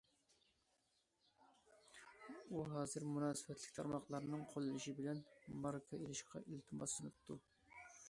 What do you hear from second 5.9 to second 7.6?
ئېلىشقا ئىلتىماس سۇنۇپتۇ.